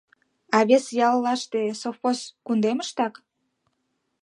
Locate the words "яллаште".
1.07-1.61